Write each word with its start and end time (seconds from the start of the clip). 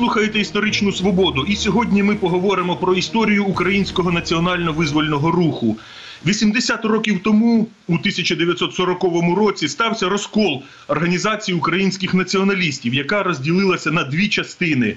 слухаєте 0.00 0.40
історичну 0.40 0.92
свободу, 0.92 1.44
і 1.48 1.56
сьогодні 1.56 2.02
ми 2.02 2.14
поговоримо 2.14 2.76
про 2.76 2.94
історію 2.94 3.44
українського 3.44 4.10
національно-визвольного 4.10 5.30
руху. 5.30 5.78
80 6.26 6.84
років 6.84 7.20
тому, 7.24 7.66
у 7.88 7.94
1940 7.94 9.04
році, 9.36 9.68
стався 9.68 10.08
розкол 10.08 10.62
організації 10.88 11.58
українських 11.58 12.14
націоналістів, 12.14 12.94
яка 12.94 13.22
розділилася 13.22 13.90
на 13.90 14.04
дві 14.04 14.28
частини. 14.28 14.96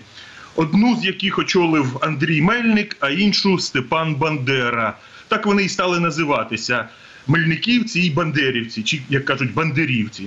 Одну 0.56 0.96
з 1.02 1.06
яких 1.06 1.40
очолив 1.40 1.98
Андрій 2.02 2.42
Мельник, 2.42 2.98
а 3.00 3.10
іншу 3.10 3.60
Степан 3.60 4.16
Бандера. 4.16 4.98
Так 5.28 5.46
вони 5.46 5.64
і 5.64 5.70
стали 5.70 6.00
називатися 6.00 6.90
Мельниківці 7.28 8.02
і 8.02 8.10
Бандерівці, 8.10 8.84
чи 8.84 9.02
як 9.10 9.26
кажуть, 9.26 9.54
бандерівці. 9.54 10.24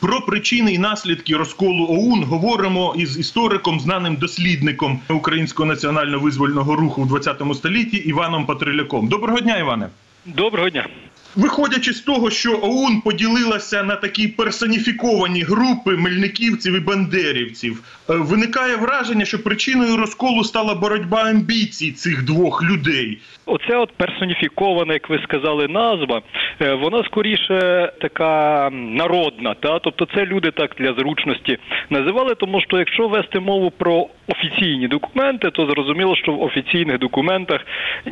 Про 0.00 0.20
причини 0.20 0.72
і 0.72 0.78
наслідки 0.78 1.36
розколу 1.36 1.86
ОУН 1.88 2.24
говоримо 2.24 2.94
із 2.96 3.18
істориком, 3.18 3.80
знаним 3.80 4.16
дослідником 4.16 5.00
українського 5.08 5.72
національно-визвольного 5.72 6.76
руху 6.76 7.02
в 7.02 7.06
20 7.06 7.42
столітті 7.54 7.96
Іваном 7.96 8.46
Патриляком. 8.46 9.08
Доброго 9.08 9.40
дня, 9.40 9.56
Іване. 9.56 9.88
Доброго 10.26 10.70
дня. 10.70 10.88
Виходячи 11.36 11.92
з 11.92 12.00
того, 12.00 12.30
що 12.30 12.60
ОУН 12.62 13.00
поділилася 13.00 13.82
на 13.82 13.96
такі 13.96 14.28
персоніфіковані 14.28 15.42
групи 15.42 15.96
мельниківців 15.96 16.76
і 16.76 16.80
бандерівців, 16.80 17.82
е, 18.10 18.14
виникає 18.14 18.76
враження, 18.76 19.24
що 19.24 19.42
причиною 19.42 19.96
розколу 19.96 20.44
стала 20.44 20.74
боротьба 20.74 21.22
амбіцій 21.22 21.92
цих 21.92 22.24
двох 22.24 22.62
людей. 22.64 23.18
Оця 23.46 23.78
от 23.78 23.92
персоніфікована, 23.92 24.92
як 24.92 25.10
ви 25.10 25.20
сказали, 25.24 25.68
назва, 25.68 26.22
е, 26.60 26.74
вона 26.74 27.04
скоріше 27.04 27.92
така 28.00 28.70
народна. 28.72 29.54
Та 29.54 29.78
тобто, 29.78 30.06
це 30.14 30.26
люди 30.26 30.50
так 30.50 30.74
для 30.78 30.94
зручності 30.94 31.58
називали, 31.90 32.34
тому 32.34 32.60
що 32.60 32.78
якщо 32.78 33.08
вести 33.08 33.40
мову 33.40 33.70
про 33.70 34.06
офіційні 34.28 34.88
документи, 34.88 35.50
то 35.50 35.66
зрозуміло, 35.66 36.16
що 36.16 36.32
в 36.32 36.42
офіційних 36.42 36.98
документах 36.98 37.60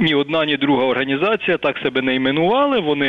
ні 0.01 0.14
одна, 0.14 0.45
ні 0.45 0.57
друга 0.57 0.85
організація 0.85 1.57
так 1.57 1.79
себе 1.79 2.03
не 2.03 2.14
іменували. 2.14 2.81
Вони 2.81 3.08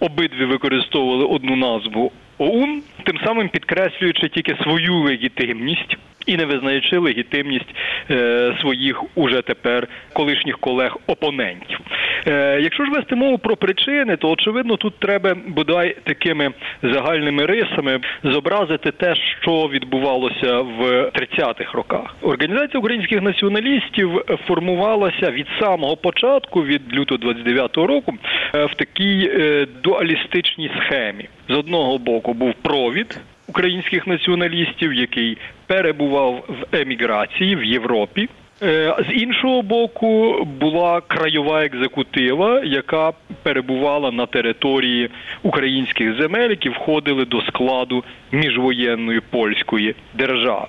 обидві 0.00 0.44
використовували 0.44 1.24
одну 1.24 1.56
назву 1.56 2.12
ОУН, 2.38 2.82
тим 3.04 3.18
самим 3.24 3.48
підкреслюючи 3.48 4.28
тільки 4.28 4.56
свою 4.62 4.94
легітимність 4.94 5.96
і 6.26 6.36
не 6.36 6.44
визнаючи 6.44 6.98
легітимність 6.98 7.74
е, 8.10 8.56
своїх 8.60 9.02
уже 9.14 9.42
тепер 9.42 9.88
колишніх 10.12 10.58
колег-опонентів. 10.58 11.80
Е, 12.26 12.60
якщо 12.62 12.84
ж 12.84 12.90
вести 12.90 13.14
мову 13.14 13.38
про 13.38 13.56
причини, 13.56 14.16
то 14.16 14.30
очевидно 14.30 14.76
тут 14.76 14.98
треба 14.98 15.36
бодай 15.46 15.96
такими 16.04 16.50
загальними 16.82 17.46
рисами 17.46 18.00
зобразити 18.24 18.90
те, 18.90 19.14
що 19.40 19.68
відбувалося 19.68 20.60
в 20.60 20.82
30-х 21.14 21.72
роках. 21.74 22.16
Організація 22.22 22.78
українських 22.78 23.22
націоналістів 23.22 24.22
формувалася 24.46 25.30
від 25.30 25.46
самого 25.60 25.96
початку, 25.96 26.62
від 26.62 26.94
лютого 26.94 27.32
29-го 27.32 27.86
року, 27.86 28.14
е, 28.54 28.64
в 28.64 28.74
такій 28.74 29.30
е, 29.34 29.66
дуалістичній 29.82 30.70
схемі. 30.78 31.28
З 31.48 31.54
одного 31.56 31.98
боку 31.98 32.34
був 32.34 32.54
провід 32.62 33.20
українських 33.48 34.06
націоналістів, 34.06 34.94
який 34.94 35.38
перебував 35.66 36.44
в 36.48 36.76
еміграції 36.76 37.56
в 37.56 37.64
Європі. 37.64 38.28
Е, 38.62 38.96
З 39.08 39.12
іншого 39.22 39.62
боку 39.62 40.44
була 40.60 41.00
краєва 41.00 41.64
екзекутива, 41.64 42.60
яка 42.64 43.12
перебувала 43.42 44.10
на 44.10 44.26
території 44.26 45.10
українських 45.42 46.20
земель, 46.20 46.50
які 46.50 46.68
входили 46.68 47.24
до 47.24 47.42
складу 47.42 48.04
міжвоєнної 48.32 49.20
польської 49.20 49.94
держави. 50.14 50.66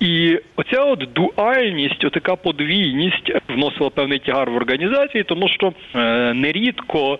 І 0.00 0.38
оця 0.56 0.84
от 0.84 1.08
дуальність, 1.14 2.04
отака 2.04 2.36
подвійність 2.36 3.32
вносила 3.48 3.90
певний 3.90 4.18
тягар 4.18 4.50
в 4.50 4.56
організації, 4.56 5.24
тому 5.24 5.48
що 5.48 5.72
е, 5.94 6.34
нерідко 6.34 7.18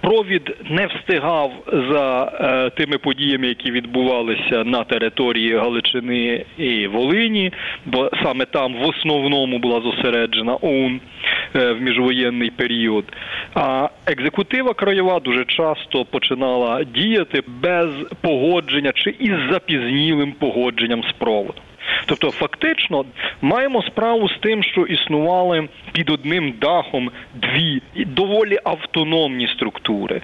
провід 0.00 0.56
не 0.70 0.86
встигав 0.86 1.52
за 1.90 2.24
е, 2.24 2.70
тими 2.70 2.98
подіями, 2.98 3.46
які 3.48 3.70
відбувалися 3.70 4.64
на 4.64 4.84
території 4.84 5.56
Галичини 5.56 6.44
і 6.58 6.86
Волині, 6.86 7.52
бо 7.86 8.10
саме 8.22 8.44
там 8.44 8.74
в 8.74 8.82
основному 8.88 9.58
була 9.58 9.80
зосереджена 9.80 10.56
ОУН 10.60 11.00
е, 11.56 11.72
в 11.72 11.80
міжвоєнний 11.80 12.50
період. 12.50 13.04
А 13.54 13.88
екзекутива 14.06 14.74
краєва 14.74 15.20
дуже 15.20 15.44
часто 15.44 16.04
починала 16.04 16.84
діяти 16.84 17.42
без 17.62 17.88
погодження 18.20 18.92
чи 18.94 19.14
із 19.18 19.34
запізнілим 19.50 20.32
погодженням 20.32 21.02
з 21.02 21.12
проводом. 21.12 21.62
Тобто, 22.10 22.30
фактично, 22.30 23.04
маємо 23.40 23.82
справу 23.82 24.28
з 24.28 24.38
тим, 24.40 24.62
що 24.62 24.80
існували 24.80 25.68
під 25.92 26.10
одним 26.10 26.54
дахом 26.60 27.10
дві 27.34 27.82
доволі 27.96 28.58
автономні 28.64 29.48
структури. 29.48 30.20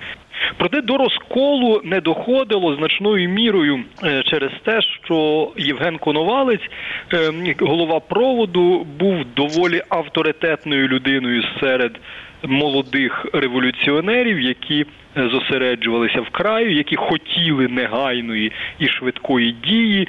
Проте 0.56 0.80
до 0.82 0.96
розколу 0.96 1.80
не 1.84 2.00
доходило 2.00 2.76
значною 2.76 3.28
мірою 3.28 3.84
е, 4.04 4.22
через 4.22 4.50
те, 4.64 4.80
що 5.04 5.48
Євген 5.56 5.98
Коновалець, 5.98 6.70
е, 7.12 7.54
голова 7.60 8.00
проводу, 8.00 8.86
був 8.98 9.24
доволі 9.36 9.82
авторитетною 9.88 10.88
людиною 10.88 11.44
серед 11.60 12.00
молодих 12.42 13.26
революціонерів, 13.32 14.40
які 14.40 14.86
е, 15.16 15.28
зосереджувалися 15.28 16.20
в 16.20 16.30
краю, 16.30 16.72
які 16.72 16.96
хотіли 16.96 17.68
негайної 17.68 18.52
і 18.78 18.88
швидкої 18.88 19.52
дії, 19.52 20.08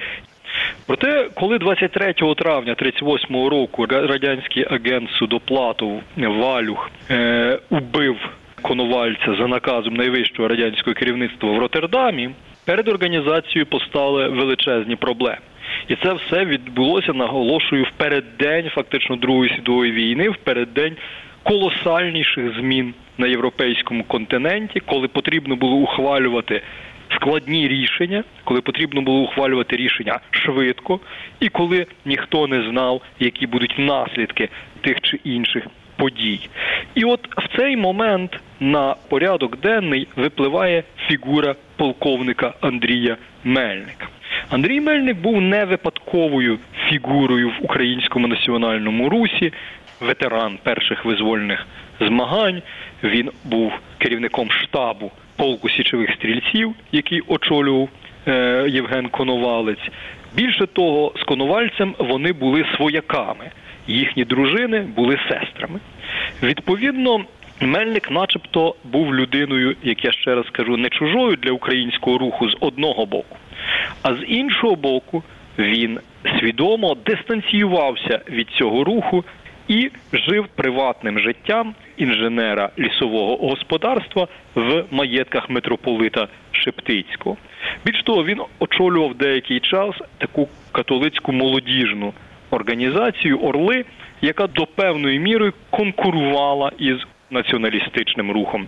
Проте, 0.85 1.29
коли 1.33 1.57
23 1.57 2.13
травня 2.13 2.73
38-го 2.73 3.49
року 3.49 3.85
радянський 3.85 4.65
агент 4.69 5.09
Судоплатов 5.11 6.01
Валюх 6.17 6.91
е, 7.11 7.59
убив 7.69 8.15
Коновальця 8.61 9.35
за 9.39 9.47
наказом 9.47 9.93
найвищого 9.93 10.47
радянського 10.47 10.93
керівництва 10.93 11.51
в 11.51 11.59
Роттердамі, 11.59 12.29
перед 12.65 12.87
організацією 12.87 13.65
постали 13.65 14.29
величезні 14.29 14.95
проблеми. 14.95 15.37
І 15.87 15.95
це 15.95 16.13
все 16.13 16.45
відбулося, 16.45 17.13
наголошую, 17.13 17.83
в 17.83 17.91
переддень 17.97 18.69
фактично 18.69 19.15
Другої 19.15 19.49
світової 19.49 19.91
війни, 19.91 20.29
в 20.29 20.37
переддень 20.37 20.95
колосальніших 21.43 22.59
змін 22.59 22.93
на 23.17 23.27
європейському 23.27 24.03
континенті, 24.03 24.79
коли 24.79 25.07
потрібно 25.07 25.55
було 25.55 25.75
ухвалювати 25.75 26.61
складні 27.17 27.67
рішення, 27.67 28.23
коли 28.43 28.61
потрібно 28.61 29.01
було 29.01 29.19
ухвалювати 29.19 29.75
рішення 29.75 30.19
швидко, 30.31 30.99
і 31.39 31.49
коли 31.49 31.85
ніхто 32.05 32.47
не 32.47 32.69
знав, 32.69 33.01
які 33.19 33.47
будуть 33.47 33.75
наслідки 33.77 34.49
тих 34.81 35.01
чи 35.01 35.19
інших 35.23 35.63
подій. 35.95 36.49
І 36.95 37.03
от 37.03 37.27
в 37.37 37.57
цей 37.57 37.77
момент 37.77 38.39
на 38.59 38.95
порядок 39.09 39.59
денний 39.59 40.07
випливає 40.15 40.83
фігура 41.07 41.55
полковника 41.75 42.53
Андрія 42.61 43.17
Мельника. 43.43 44.07
Андрій 44.49 44.81
Мельник 44.81 45.17
був 45.17 45.41
не 45.41 45.65
випадковою 45.65 46.59
фігурою 46.89 47.49
в 47.49 47.65
українському 47.65 48.27
національному 48.27 49.09
русі, 49.09 49.53
ветеран 50.01 50.59
перших 50.63 51.05
визвольних 51.05 51.67
змагань. 51.99 52.61
Він 53.03 53.31
був 53.43 53.73
керівником 53.97 54.51
штабу 54.51 55.11
полку 55.37 55.69
січових 55.69 56.11
стрільців, 56.11 56.75
який 56.91 57.21
очолював 57.27 57.89
е, 58.27 58.65
Євген 58.69 59.07
Коновалець. 59.09 59.89
Більше 60.35 60.67
того, 60.67 61.13
з 61.15 61.23
Коновальцем 61.23 61.95
вони 61.99 62.33
були 62.33 62.65
свояками, 62.75 63.51
їхні 63.87 64.25
дружини 64.25 64.79
були 64.79 65.17
сестрами. 65.29 65.79
Відповідно, 66.43 67.25
Мельник, 67.61 68.11
начебто, 68.11 68.75
був 68.83 69.15
людиною, 69.15 69.75
як 69.83 70.05
я 70.05 70.11
ще 70.11 70.35
раз 70.35 70.45
кажу, 70.51 70.77
не 70.77 70.89
чужою 70.89 71.35
для 71.35 71.51
українського 71.51 72.17
руху 72.17 72.49
з 72.49 72.57
одного 72.59 73.05
боку, 73.05 73.37
а 74.01 74.13
з 74.13 74.23
іншого 74.27 74.75
боку, 74.75 75.23
він 75.59 75.99
свідомо 76.39 76.95
дистанціювався 77.05 78.21
від 78.29 78.47
цього 78.49 78.83
руху 78.83 79.25
і 79.67 79.91
жив 80.13 80.47
приватним 80.55 81.19
життям 81.19 81.75
інженера 81.97 82.69
лісового 82.79 83.47
господарства 83.49 84.27
в 84.55 84.83
маєтках 84.91 85.49
митрополита 85.49 86.27
Шептицького. 86.51 87.37
Більш 87.85 88.03
того, 88.03 88.25
він 88.25 88.41
очолював 88.59 89.15
деякий 89.15 89.59
час 89.59 89.95
таку 90.17 90.49
католицьку 90.71 91.31
молодіжну 91.31 92.13
організацію 92.49 93.39
Орли, 93.39 93.85
яка 94.21 94.47
до 94.47 94.65
певної 94.65 95.19
міри 95.19 95.53
конкурувала 95.69 96.71
із 96.77 96.97
націоналістичним 97.31 98.31
рухом. 98.31 98.67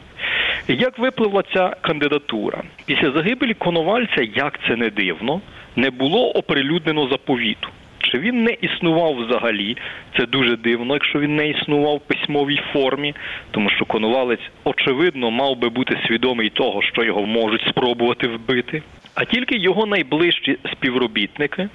Як 0.67 0.99
випливла 0.99 1.43
ця 1.53 1.75
кандидатура? 1.81 2.63
Після 2.85 3.11
загибелі 3.11 3.53
Коновальця, 3.53 4.21
як 4.35 4.59
це 4.67 4.75
не 4.75 4.89
дивно, 4.89 5.41
не 5.75 5.89
було 5.89 6.31
оприлюднено 6.31 7.07
заповіту. 7.07 7.69
Чи 7.99 8.19
він 8.19 8.43
не 8.43 8.57
існував 8.61 9.15
взагалі? 9.15 9.77
Це 10.17 10.25
дуже 10.25 10.57
дивно, 10.57 10.93
якщо 10.93 11.19
він 11.19 11.35
не 11.35 11.49
існував 11.49 11.95
в 11.95 11.99
письмовій 11.99 12.61
формі, 12.73 13.13
тому 13.51 13.69
що 13.69 13.85
Конувалець, 13.85 14.49
очевидно, 14.63 15.31
мав 15.31 15.57
би 15.57 15.69
бути 15.69 15.97
свідомий 16.07 16.49
того, 16.49 16.81
що 16.81 17.03
його 17.03 17.25
можуть 17.25 17.67
спробувати 17.69 18.27
вбити. 18.27 18.83
А 19.15 19.25
тільки 19.25 19.57
його 19.57 19.85
найближчі 19.85 20.57
співробітники 20.71 21.69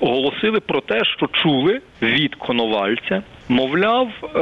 оголосили 0.00 0.60
про 0.60 0.80
те, 0.80 1.04
що 1.04 1.26
чули 1.26 1.80
від 2.02 2.34
Коновальця, 2.34 3.22
мовляв, 3.48 4.08
е, 4.08 4.38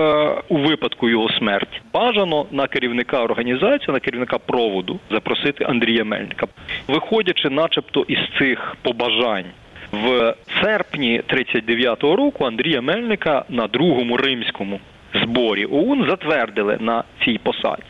у 0.49 0.59
випадку 0.59 1.09
його 1.09 1.29
смерті 1.31 1.81
бажано 1.93 2.47
на 2.51 2.67
керівника 2.67 3.23
організації, 3.23 3.89
на 3.93 4.01
керівника 4.01 4.39
проводу 4.39 5.01
запросити 5.11 5.65
Андрія 5.65 6.05
Мельника, 6.05 6.47
виходячи, 6.89 7.51
начебто, 7.51 8.05
із 8.09 8.19
цих 8.39 8.77
побажань. 8.83 9.47
В 9.93 10.35
серпні 10.63 11.23
39-го 11.29 12.17
року 12.17 12.45
Андрія 12.45 12.81
Мельника 12.81 13.45
на 13.49 13.67
другому 13.67 14.17
римському 14.17 14.81
зборі 15.23 15.67
ОУН 15.67 16.07
затвердили 16.09 16.79
на 16.81 17.05
цій 17.25 17.39
посаді. 17.43 17.83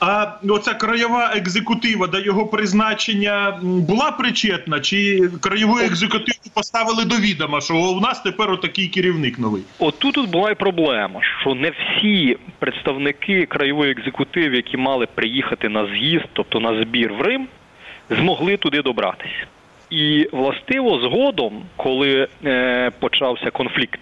А 0.00 0.26
оця 0.48 0.74
краєва 0.74 1.32
екзекутива 1.36 2.06
до 2.06 2.20
його 2.20 2.46
призначення 2.46 3.58
була 3.62 4.10
причетна, 4.10 4.80
чи 4.80 5.30
краєву 5.40 5.78
екзекутиву 5.78 6.38
поставили 6.54 7.04
до 7.04 7.16
відома, 7.16 7.60
що 7.60 7.76
у 7.76 8.00
нас 8.00 8.20
тепер 8.20 8.50
отакий 8.50 8.88
керівник 8.88 9.38
новий? 9.38 9.62
Отут 9.78 10.14
тут 10.14 10.30
була 10.30 10.50
й 10.50 10.54
проблема, 10.54 11.20
що 11.40 11.54
не 11.54 11.70
всі 11.70 12.36
представники 12.58 13.46
краєвої 13.46 13.92
екзекутиви, 13.92 14.56
які 14.56 14.76
мали 14.76 15.06
приїхати 15.14 15.68
на 15.68 15.86
з'їзд, 15.86 16.28
тобто 16.32 16.60
на 16.60 16.84
збір 16.84 17.12
в 17.12 17.20
Рим, 17.20 17.48
змогли 18.10 18.56
туди 18.56 18.82
добратися. 18.82 19.46
І 19.92 20.28
властиво 20.32 20.98
згодом, 20.98 21.62
коли 21.76 22.28
е, 22.44 22.90
почався 23.00 23.50
конфлікт, 23.50 24.00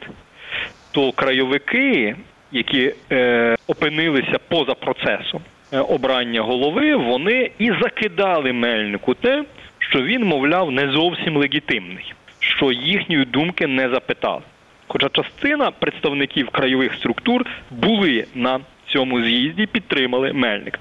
то 0.93 1.13
крайовики, 1.13 2.17
які 2.53 2.95
е, 3.13 3.57
опинилися 3.67 4.39
поза 4.49 4.75
процесом 4.75 5.41
е, 5.73 5.79
обрання 5.79 6.41
голови, 6.41 6.97
вони 6.97 7.51
і 7.59 7.73
закидали 7.83 8.53
мельнику 8.53 9.15
те, 9.15 9.45
що 9.79 10.03
він, 10.03 10.25
мовляв, 10.25 10.71
не 10.71 10.93
зовсім 10.93 11.37
легітимний, 11.37 12.13
що 12.41 12.73
їхньої 12.73 13.25
думки 13.25 13.67
не 13.67 13.89
запитали. 13.89 14.43
Хоча 14.87 15.09
частина 15.09 15.71
представників 15.71 16.49
краєвих 16.49 16.95
структур 16.95 17.47
були 17.71 18.25
на 18.35 18.61
цьому 18.87 19.23
з'їзді, 19.23 19.67
підтримали 19.67 20.33
Мельника. 20.33 20.79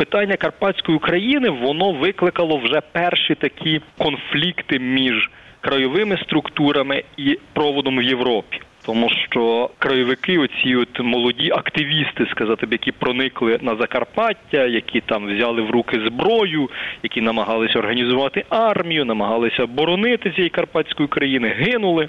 Питання 0.00 0.36
Карпатської 0.36 0.96
України 0.96 1.50
воно 1.50 1.92
викликало 1.92 2.56
вже 2.56 2.80
перші 2.92 3.34
такі 3.34 3.80
конфлікти 3.98 4.78
між 4.78 5.30
краєвими 5.60 6.16
структурами 6.16 7.04
і 7.16 7.38
проводом 7.52 7.98
в 7.98 8.02
Європі. 8.02 8.60
Тому 8.90 9.10
що 9.10 9.70
краєвики, 9.78 10.38
оці 10.38 10.76
от 10.76 11.00
молоді 11.00 11.50
активісти, 11.50 12.26
сказати 12.30 12.66
б, 12.66 12.72
які 12.72 12.92
проникли 12.92 13.58
на 13.62 13.76
Закарпаття, 13.76 14.66
які 14.66 15.00
там 15.00 15.34
взяли 15.34 15.62
в 15.62 15.70
руки 15.70 16.00
зброю, 16.06 16.70
які 17.02 17.20
намагалися 17.20 17.78
організувати 17.78 18.44
армію, 18.48 19.04
намагалися 19.04 19.66
боронити 19.66 20.30
цієї 20.30 20.50
карпатської 20.50 21.08
країни, 21.08 21.48
гинули. 21.48 22.08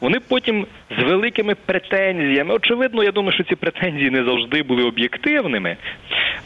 Вони 0.00 0.20
потім 0.20 0.66
з 0.98 1.02
великими 1.02 1.54
претензіями. 1.66 2.54
Очевидно, 2.54 3.04
я 3.04 3.12
думаю, 3.12 3.32
що 3.32 3.44
ці 3.44 3.54
претензії 3.54 4.10
не 4.10 4.24
завжди 4.24 4.62
були 4.62 4.82
об'єктивними, 4.82 5.76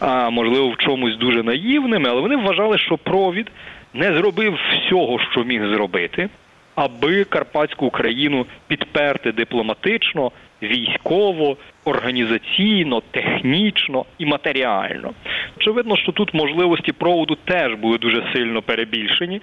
а 0.00 0.30
можливо 0.30 0.68
в 0.68 0.76
чомусь 0.76 1.16
дуже 1.16 1.42
наївними, 1.42 2.10
але 2.10 2.20
вони 2.20 2.36
вважали, 2.36 2.78
що 2.78 2.98
провід 2.98 3.50
не 3.94 4.16
зробив 4.16 4.58
всього, 4.72 5.18
що 5.32 5.44
міг 5.44 5.66
зробити 5.66 6.28
аби 6.74 7.24
Карпатську 7.24 7.86
Україну 7.86 8.46
підперти 8.66 9.32
дипломатично, 9.32 10.32
військово, 10.62 11.56
організаційно, 11.84 13.02
технічно 13.10 14.04
і 14.18 14.26
матеріально. 14.26 15.10
Очевидно, 15.56 15.96
що 15.96 16.12
тут 16.12 16.34
можливості 16.34 16.92
проводу 16.92 17.36
теж 17.44 17.74
були 17.74 17.98
дуже 17.98 18.24
сильно 18.32 18.62
перебільшені 18.62 19.40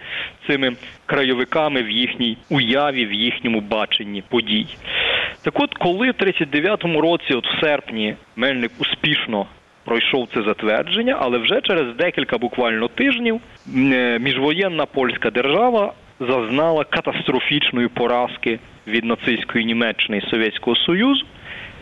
цими 0.48 0.76
крайовиками 1.06 1.84
в 1.84 1.90
їхній 1.90 2.38
уяві, 2.50 3.06
в 3.06 3.14
їхньому 3.14 3.62
баченні 3.62 4.24
подій. 4.30 4.68
Так 5.44 5.60
от, 5.60 5.74
коли 5.74 6.12
в 6.12 6.14
39-му 6.14 7.02
році, 7.02 7.34
от 7.34 7.48
в 7.48 7.60
серпні, 7.62 8.16
Мельник 8.36 8.72
успішно 8.80 9.46
пройшов 9.86 10.28
це 10.34 10.42
затвердження, 10.42 11.18
але 11.20 11.38
вже 11.38 11.62
через 11.62 11.96
декілька 11.96 12.38
буквально 12.38 12.88
тижнів 12.88 13.42
е, 13.76 14.20
міжвоєнна 14.20 14.86
польська 14.86 15.32
держава 15.32 15.94
зазнала 16.20 16.84
катастрофічної 16.84 17.88
поразки 17.88 18.60
від 18.88 19.06
нацистської 19.06 19.66
Німеччини 19.66 20.18
і 20.18 20.30
Совєтського 20.30 20.76
Союзу, 20.76 21.26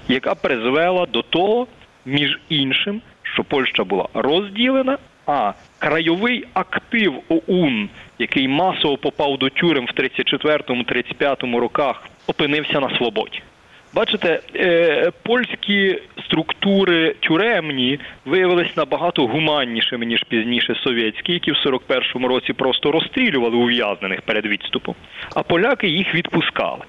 яка 0.07 0.35
призвела 0.35 1.05
до 1.05 1.21
того, 1.21 1.67
між 2.05 2.39
іншим, 2.49 3.01
що 3.23 3.43
Польща 3.43 3.83
була 3.83 4.07
розділена, 4.13 4.97
а 5.25 5.53
крайовий 5.79 6.45
актив 6.53 7.13
ОУН, 7.29 7.89
який 8.19 8.47
масово 8.47 8.97
попав 8.97 9.37
до 9.37 9.49
тюрем 9.49 9.85
в 9.85 9.99
34-35 9.99 11.59
роках, 11.59 12.03
опинився 12.27 12.79
на 12.79 12.97
свободі. 12.97 13.41
Бачите, 13.93 14.39
е, 14.55 15.11
польські 15.23 15.99
структури 16.25 17.15
тюремні 17.19 17.99
виявились 18.25 18.77
набагато 18.77 19.27
гуманнішими 19.27 20.05
ніж 20.05 20.23
пізніше 20.23 20.75
совєтські, 20.83 21.33
які 21.33 21.51
в 21.51 21.55
41-му 21.55 22.27
році 22.27 22.53
просто 22.53 22.91
розстрілювали 22.91 23.55
ув'язнених 23.55 24.21
перед 24.21 24.45
відступом. 24.45 24.95
А 25.35 25.43
поляки 25.43 25.87
їх 25.87 26.15
відпускали. 26.15 26.81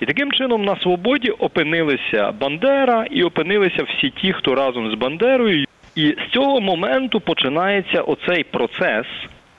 І 0.00 0.06
таким 0.06 0.32
чином 0.32 0.64
на 0.64 0.76
свободі 0.76 1.30
опинилися 1.30 2.32
Бандера 2.32 3.06
і 3.10 3.22
опинилися 3.22 3.82
всі 3.82 4.10
ті, 4.10 4.32
хто 4.32 4.54
разом 4.54 4.90
з 4.90 4.94
Бандерою. 4.94 5.64
І 5.94 6.16
з 6.28 6.32
цього 6.32 6.60
моменту 6.60 7.20
починається 7.20 8.00
оцей 8.00 8.44
процес, 8.44 9.06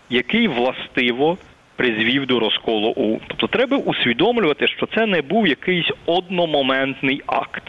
який 0.10 0.48
властиво 0.48 1.38
призвів 1.78 2.26
до 2.26 2.40
розколу 2.40 2.94
ОУН. 2.98 3.20
Тобто 3.28 3.48
треба 3.48 3.78
усвідомлювати, 3.78 4.68
що 4.68 4.88
це 4.96 5.06
не 5.06 5.22
був 5.22 5.48
якийсь 5.48 5.92
одномоментний 6.06 7.22
акт. 7.28 7.64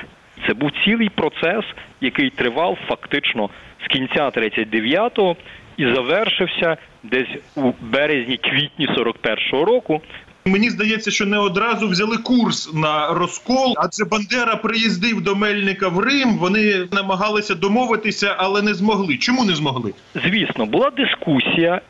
Це 0.46 0.54
був 0.54 0.70
цілий 0.84 1.08
процес, 1.08 1.64
який 2.00 2.30
тривав 2.30 2.78
фактично 2.88 3.50
з 3.84 3.88
кінця 3.88 4.28
39-го 4.28 5.36
і 5.76 5.84
завершився 5.84 6.76
десь 7.02 7.28
у 7.56 7.72
березні-квітні 7.80 8.88
41-го 8.88 9.64
року. 9.64 10.02
Мені 10.44 10.70
здається, 10.70 11.10
що 11.10 11.26
не 11.26 11.38
одразу 11.38 11.88
взяли 11.88 12.16
курс 12.16 12.74
на 12.74 13.14
розкол, 13.14 13.74
адже 13.76 14.04
Бандера 14.04 14.56
приїздив 14.56 15.20
до 15.20 15.34
Мельника 15.34 15.88
в 15.88 15.98
Рим. 15.98 16.38
Вони 16.38 16.88
намагалися 16.92 17.54
домовитися, 17.54 18.34
але 18.38 18.62
не 18.62 18.74
змогли. 18.74 19.16
Чому 19.16 19.44
не 19.44 19.54
змогли? 19.54 19.92
Звісно, 20.14 20.66
була 20.66 20.90
дискусія. 20.90 21.80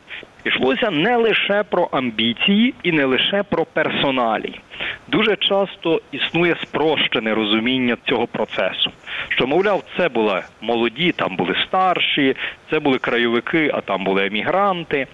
Йшлося 0.45 0.91
не 0.91 1.17
лише 1.17 1.63
про 1.63 1.89
амбіції 1.93 2.75
і 2.83 2.93
не 2.93 3.05
лише 3.05 3.43
про 3.43 3.65
персоналі. 3.65 4.61
Дуже 5.09 5.37
часто 5.37 6.01
існує 6.13 6.57
спрощене 6.63 7.35
розуміння 7.35 7.97
цього 8.05 8.27
процесу. 8.27 8.91
Що, 9.29 9.47
мовляв, 9.47 9.83
це 9.97 10.09
були 10.09 10.43
молоді, 10.61 11.13
там 11.13 11.37
були 11.37 11.55
старші, 11.67 12.37
це 12.71 12.81
були 12.81 12.99
крайовики, 12.99 13.71
а 13.75 13.81
там 13.81 14.05
були 14.05 14.27
емігранти. 14.27 15.07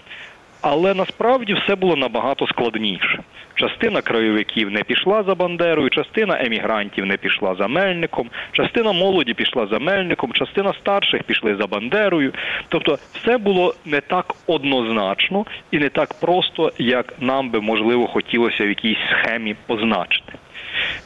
Але 0.67 0.95
насправді 0.95 1.55
все 1.55 1.75
було 1.75 1.97
набагато 1.97 2.47
складніше. 2.47 3.23
Частина 3.55 4.03
краєвиків 4.03 4.71
не 4.71 4.83
пішла 4.83 5.23
за 5.23 5.35
Бандерою, 5.35 5.91
частина 5.91 6.45
емігрантів 6.45 7.07
не 7.07 7.17
пішла 7.17 7.55
за 7.55 7.69
Мельником, 7.69 8.31
частина 8.53 8.93
молоді 8.93 9.35
пішла 9.35 9.67
за 9.67 9.79
Мельником, 9.79 10.33
частина 10.33 10.73
старших 10.81 11.23
пішли 11.23 11.57
за 11.61 11.67
Бандерою. 11.67 12.33
Тобто, 12.69 12.99
все 13.13 13.39
було 13.39 13.75
не 13.85 14.01
так 14.01 14.35
однозначно 14.47 15.47
і 15.71 15.79
не 15.79 15.89
так 15.89 16.15
просто, 16.21 16.73
як 16.79 17.15
нам 17.21 17.51
би 17.51 17.61
можливо 17.61 18.07
хотілося 18.07 18.65
в 18.65 18.69
якійсь 18.69 18.99
схемі 19.11 19.57
позначити. 19.67 20.33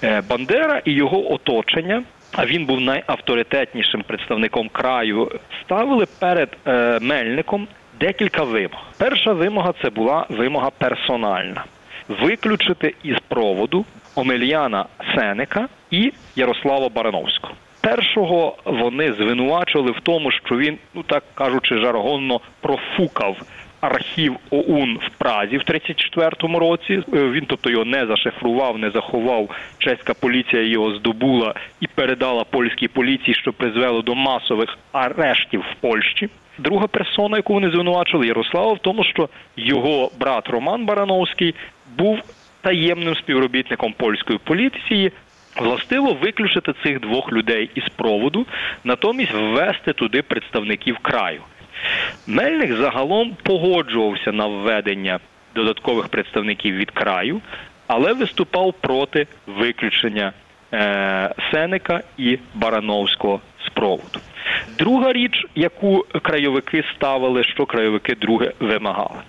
Е, 0.05 0.23
Бандера 0.29 0.83
і 0.85 0.93
його 0.93 1.33
оточення. 1.33 2.03
А 2.33 2.47
він 2.47 2.65
був 2.65 2.81
найавторитетнішим 2.81 4.03
представником 4.03 4.69
краю. 4.69 5.31
Ставили 5.65 6.07
перед 6.21 6.57
е, 6.67 6.99
Мельником 7.03 7.69
декілька 8.01 8.43
вимог. 8.43 8.81
Перша 8.99 9.33
вимога 9.33 9.75
це 9.83 9.91
була 9.91 10.27
вимога 10.29 10.71
персональна: 10.79 11.65
виключити 12.09 12.95
із 13.03 13.17
проводу 13.29 13.85
Омельяна 14.15 14.87
Сенека 15.15 15.69
і 15.91 16.13
Ярослава 16.37 16.89
Барановського. 16.89 17.55
Першого 17.81 18.57
вони 18.65 19.13
звинувачували 19.13 19.91
в 19.91 20.01
тому, 20.03 20.31
що 20.31 20.57
він, 20.57 20.79
ну 20.95 21.03
так 21.03 21.25
кажучи, 21.35 21.79
жаргонно 21.79 22.41
профукав 22.61 23.37
архів 23.81 24.37
ОУН 24.51 24.99
в 25.07 25.11
Празі 25.19 25.59
в 25.59 25.61
34-му 25.61 26.59
році. 26.59 26.93
Е, 26.93 27.03
Він, 27.31 27.45
тобто, 27.47 27.71
його 27.71 27.85
не 27.85 28.07
зашифрував, 28.07 28.79
не 28.79 28.91
заховав. 28.91 29.49
Чеська 29.79 30.15
поліція 30.15 30.63
його 30.63 30.95
здобула 30.95 31.55
і 31.81 31.87
передала 31.87 32.45
польській 32.45 32.89
поліції, 32.89 33.35
що 33.35 33.53
призвело 33.53 34.03
до 34.03 34.15
масових 34.15 34.79
арештів 34.93 35.61
в 35.61 35.81
Польщі. 35.81 36.29
Друга 36.59 36.87
персона, 36.87 37.37
яку 37.37 37.55
вони 37.55 37.71
звинувачили, 37.71 38.27
Ярослава, 38.27 38.73
в 38.73 38.79
тому, 38.79 39.05
що 39.05 39.29
його 39.57 40.11
брат 40.21 40.49
Роман 40.49 40.87
Барановський 40.87 41.55
був 41.97 42.19
таємним 42.61 43.15
співробітником 43.15 43.93
польської 43.93 44.39
поліції. 44.45 45.13
Властиво 45.57 46.17
виключити 46.23 46.75
цих 46.83 47.01
двох 47.01 47.33
людей 47.33 47.71
із 47.75 47.85
проводу, 47.97 48.47
натомість 48.85 49.33
ввести 49.33 49.93
туди 49.93 50.23
представників 50.23 50.99
краю. 50.99 51.43
Мельник 52.27 52.73
загалом 52.73 53.37
погоджувався 53.43 54.33
на 54.33 54.47
введення 54.47 55.19
додаткових 55.55 56.09
представників 56.09 56.75
від 56.75 56.91
краю, 56.91 57.41
але 57.87 58.13
виступав 58.13 58.75
проти 58.81 59.27
виключення 59.47 60.33
е, 60.73 61.35
Сенека 61.51 62.03
і 62.19 62.39
Барановського 62.55 63.41
з 63.67 63.69
проводу. 63.69 64.21
Друга 64.79 65.13
річ, 65.13 65.47
яку 65.55 66.07
краєвики 66.23 66.85
ставили, 66.97 67.45
що 67.45 67.67
краєвики 67.67 68.15
друге 68.15 68.53
вимагали. 68.61 69.21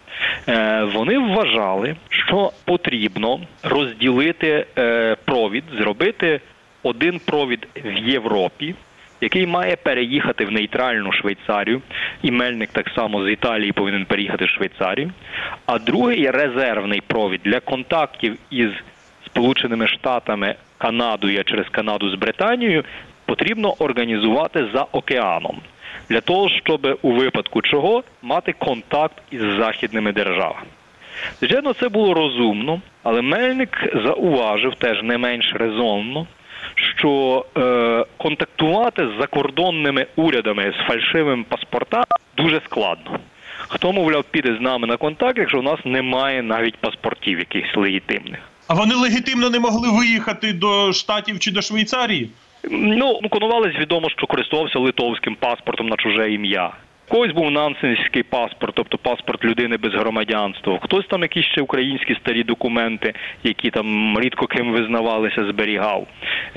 Е, 0.48 0.84
вони 0.84 1.20
вважали, 1.20 1.96
що 2.10 2.52
потрібно 2.66 3.40
розділити 3.64 4.66
е, 4.78 5.16
провід, 5.26 5.64
зробити 5.78 6.42
один 6.84 7.20
провід 7.20 7.68
в 7.86 7.98
Європі, 7.98 8.76
який 9.22 9.48
має 9.48 9.76
переїхати 9.76 10.46
в 10.46 10.52
нейтральну 10.52 11.12
Швейцарію, 11.12 11.82
і 12.22 12.32
Мельник 12.32 12.70
так 12.72 12.90
само 12.96 13.26
з 13.26 13.32
Італії 13.32 13.72
повинен 13.72 14.06
переїхати 14.06 14.46
в 14.46 14.50
Швейцарію. 14.50 15.12
А 15.66 15.80
другий 15.80 16.32
резервний 16.32 17.02
провід 17.02 17.42
для 17.44 17.60
контактів 17.60 18.38
із 18.50 18.70
Сполученими 19.26 19.88
Штатами, 19.88 20.56
Канадою, 20.78 21.44
через 21.44 21.70
Канаду 21.70 22.10
з 22.10 22.16
Британією 22.16 22.84
потрібно 23.30 23.76
організувати 23.80 24.68
за 24.74 24.82
океаном 24.82 25.58
для 26.10 26.22
того, 26.22 26.50
щоб 26.50 27.00
у 27.02 27.12
випадку 27.12 27.62
чого 27.62 28.04
мати 28.22 28.54
контакт 28.54 29.18
із 29.32 29.42
західними 29.42 30.12
державами. 30.12 30.68
Звичайно, 31.40 31.74
це 31.74 31.90
було 31.90 32.14
розумно, 32.14 32.82
але 33.04 33.22
Мельник 33.22 33.94
зауважив 34.06 34.76
теж 34.76 35.04
не 35.04 35.18
менш 35.18 35.54
резонно, 35.56 36.28
що 36.76 37.46
е, 37.58 38.06
контактувати 38.18 39.08
з 39.08 39.22
закордонними 39.22 40.06
урядами 40.16 40.74
з 40.78 40.88
фальшивими 40.88 41.44
паспортами 41.50 42.06
дуже 42.38 42.62
складно. 42.66 43.20
Хто, 43.68 43.94
мовляв, 43.94 44.24
піде 44.32 44.56
з 44.56 44.62
нами 44.62 44.88
на 44.88 44.98
контакт, 44.98 45.38
якщо 45.38 45.60
в 45.60 45.64
нас 45.64 45.80
немає 45.86 46.44
навіть 46.44 46.78
паспортів 46.78 47.40
якихось 47.40 47.76
легітимних? 47.76 48.40
А 48.68 48.74
вони 48.74 48.96
легітимно 48.96 49.50
не 49.50 49.60
могли 49.60 49.90
виїхати 49.92 50.54
до 50.54 50.94
Штатів 50.94 51.40
чи 51.40 51.52
до 51.52 51.62
Швейцарії? 51.62 52.30
Ну, 52.72 53.20
Конувалець 53.30 53.76
відомо, 53.80 54.10
що 54.10 54.28
користувався 54.28 54.80
литовським 54.80 55.36
паспортом 55.36 55.88
на 55.88 55.96
чуже 55.96 56.32
ім'я. 56.32 56.72
Когось 57.10 57.32
був 57.32 57.52
нансенський 57.52 58.24
паспорт, 58.24 58.76
тобто 58.76 58.98
паспорт 58.98 59.46
людини 59.46 59.78
без 59.78 59.94
громадянства. 59.94 60.80
Хтось 60.82 61.08
там 61.08 61.22
якісь 61.22 61.46
ще 61.46 61.62
українські 61.62 62.16
старі 62.16 62.44
документи, 62.44 63.14
які 63.44 63.70
там 63.70 64.20
рідко 64.20 64.48
ким 64.48 64.72
визнавалися, 64.72 65.46
зберігав. 65.46 66.08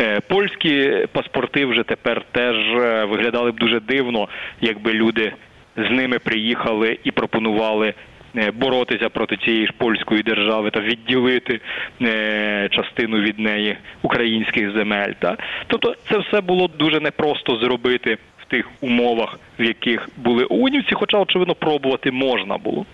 Е, 0.01 0.21
польські 0.21 0.91
паспорти 1.13 1.67
вже 1.67 1.83
тепер 1.83 2.23
теж 2.33 2.57
е, 2.57 3.05
виглядали 3.05 3.53
б 3.53 3.59
дуже 3.59 3.81
дивно, 3.81 4.29
якби 4.61 4.93
люди 4.93 5.33
з 5.77 5.91
ними 5.91 6.19
приїхали 6.19 6.99
і 7.05 7.11
пропонували. 7.11 7.95
Е, 8.37 8.51
Боротися 8.51 9.09
проти 9.09 9.37
цієї 9.37 9.67
ж 9.67 9.73
польської 9.79 10.23
держави 10.23 10.71
та 10.71 10.81
відділити 10.81 11.61
е, 12.03 12.69
частину 12.71 13.21
від 13.21 13.39
неї 13.39 13.77
українських 14.03 14.73
земель. 14.73 15.13
Та 15.19 15.37
тобто, 15.67 15.95
це 16.11 16.19
все 16.19 16.41
було 16.41 16.69
дуже 16.69 17.01
непросто 17.01 17.57
зробити 17.57 18.19
в 18.39 18.45
тих 18.51 18.69
умовах, 18.81 19.39
в 19.59 19.65
яких 19.65 20.09
були 20.17 20.45
унівці, 20.45 20.95
хоча 20.95 21.19
очевидно 21.19 21.55
пробувати 21.55 22.11
можна 22.11 22.59
було 22.59 22.87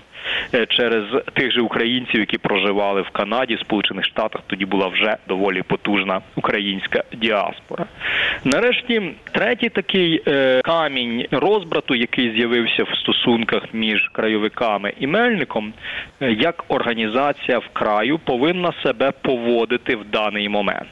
через 0.68 1.04
тих 1.32 1.52
же 1.52 1.60
українців, 1.60 2.20
які 2.20 2.38
проживали 2.38 3.02
в 3.02 3.10
Канаді, 3.10 3.56
Сполучених 3.60 4.04
Штатах. 4.04 4.40
Тоді 4.46 4.64
була 4.64 4.88
вже 4.88 5.16
доволі 5.28 5.62
потужна 5.62 6.20
українська 6.36 7.04
діаспора. 7.12 7.86
Нарешті, 8.44 9.02
третій 9.32 9.68
такий 9.68 10.22
е, 10.26 10.60
камінь 10.64 11.26
розбрату, 11.30 11.94
який 11.94 12.32
з'явився 12.32 12.84
в 12.84 12.96
стосунках 12.96 13.62
між 13.72 14.08
краєвиками 14.12 14.92
і 15.00 15.06
мельником, 15.06 15.72
е, 16.20 16.32
як 16.32 16.64
організація 16.68 17.58
в 17.58 17.68
краю 17.72 18.18
повинна 18.18 18.72
себе 18.82 19.12
поводити 19.22 19.96
в 19.96 20.04
даний 20.04 20.48
момент. 20.48 20.88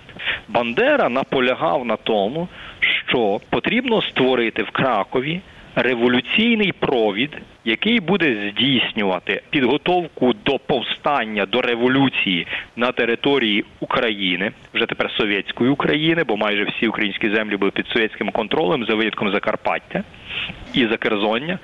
Бандера 0.48 1.08
наполягав 1.08 1.84
на 1.84 1.96
тому, 1.96 2.48
що 2.80 3.40
потрібно 3.50 4.02
створити 4.02 4.62
в 4.62 4.70
Кракові 4.70 5.40
революційний 5.76 6.72
провід, 6.72 7.30
який 7.64 8.00
буде 8.00 8.50
здійснювати 8.50 9.42
підготовку 9.50 10.34
до 10.44 10.58
повстання 10.58 11.46
до 11.46 11.60
революції 11.62 12.46
на 12.76 12.92
території 12.92 13.64
України, 13.80 14.52
вже 14.74 14.86
тепер 14.86 15.10
совєтської 15.10 15.70
України, 15.70 16.24
бо 16.24 16.36
майже 16.36 16.64
всі 16.64 16.88
українські 16.88 17.30
землі 17.30 17.56
були 17.56 17.70
під 17.70 17.86
совєтським 17.86 18.30
контролем 18.30 18.84
за 18.84 18.94
винятком 18.94 19.30
Закарпаття 19.30 20.02
і 20.74 20.86
Закерзоння. 20.86 21.58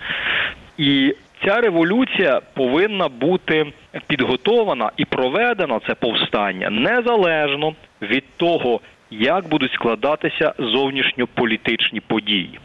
І 0.79 1.15
Ця 1.45 1.61
революція 1.61 2.41
повинна 2.55 3.09
бути 3.09 3.67
підготована 4.07 4.91
і 4.97 5.05
проведена 5.05 5.81
це 5.87 5.95
повстання 5.95 6.71
незалежно 6.71 7.75
від 8.03 8.25
того, 8.37 8.81
як 9.11 9.49
будуть 9.49 9.73
складатися 9.73 10.55
зовнішньополітичні 10.59 12.01
події. 12.01 12.59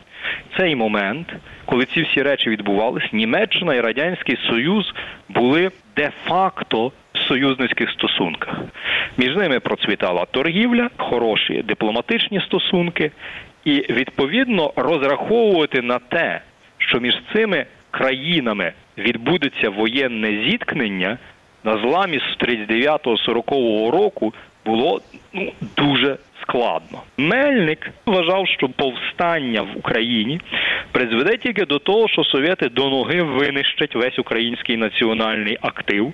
Цей 0.58 0.76
момент, 0.76 1.34
коли 1.66 1.86
ці 1.86 2.02
всі 2.02 2.22
речі 2.22 2.50
відбувалися, 2.50 3.08
Німеччина 3.14 3.76
і 3.76 3.82
Радянський 3.82 4.38
Союз 4.50 4.94
були 5.30 5.72
де-факто 5.96 6.92
в 7.14 7.18
союзницьких 7.18 7.90
стосунках. 7.92 8.60
Між 9.18 9.36
ними 9.36 9.60
процвітала 9.60 10.26
торгівля, 10.26 10.90
хороші 10.98 11.62
дипломатичні 11.62 12.42
стосунки, 12.42 13.12
і 13.66 13.72
відповідно 13.72 14.74
розраховувати 14.76 15.82
на 15.82 16.00
те, 16.00 16.42
що 16.78 17.00
між 17.00 17.16
цими 17.34 17.66
країнами 17.92 18.74
відбудеться 18.98 19.70
воєнне 19.70 20.28
зіткнення 20.28 21.18
на 21.64 21.78
зламі 21.78 22.20
з 22.20 22.44
39-40 22.44 23.92
року 23.92 24.34
було 24.66 25.02
ну, 25.34 25.52
дуже 25.78 26.18
складно. 26.48 27.02
Мельник 27.18 27.90
вважав, 28.06 28.48
що 28.48 28.70
повстання 28.70 29.62
в 29.62 29.78
Україні 29.78 30.42
призведе 30.92 31.38
тільки 31.38 31.66
до 31.66 31.80
того, 31.80 32.08
що 32.08 32.24
совєти 32.24 32.70
до 32.70 32.90
ноги 32.90 33.22
винищать 33.22 33.96
весь 33.96 34.20
український 34.20 34.78
національний 34.78 35.58
актив, 35.62 36.14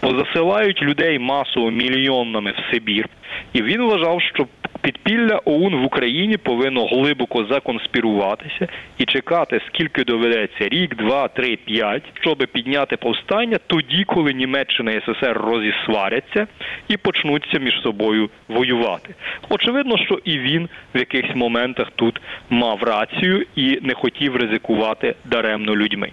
позасилають 0.00 0.82
людей 0.82 1.18
масово 1.18 1.70
мільйонами 1.70 2.50
в 2.50 2.72
Сибір, 2.72 3.08
і 3.52 3.62
він 3.62 3.82
вважав, 3.82 4.22
що 4.22 4.46
підпілля 4.80 5.40
ОУН 5.44 5.74
в 5.74 5.84
Україні 5.84 6.36
повинно 6.36 6.86
глибоко 6.86 7.44
законспіруватися 7.44 8.68
і 8.98 9.04
чекати, 9.04 9.60
скільки 9.66 10.04
доведеться 10.04 10.68
рік, 10.68 10.96
два, 10.96 11.28
три, 11.28 11.56
п'ять, 11.56 12.02
щоб 12.20 12.38
підняти 12.52 12.96
повстання 12.96 13.58
тоді, 13.66 14.04
коли 14.04 14.32
Німеччина 14.32 14.92
і 14.92 15.00
СССР 15.00 15.32
розісваряться 15.32 16.46
і 16.88 16.96
почнуться 16.96 17.58
між 17.58 17.82
собою 17.82 18.30
воювати. 18.48 19.14
Очевидно, 19.48 19.98
що 19.98 20.20
і 20.24 20.38
він 20.38 20.68
в 20.94 20.98
якихось 20.98 21.36
моментах 21.36 21.90
тут 21.96 22.20
мав 22.50 22.82
рацію 22.82 23.46
і 23.56 23.78
не 23.82 23.94
хотів 23.94 24.36
ризикувати 24.36 25.14
даремно 25.24 25.76
людьми. 25.76 26.10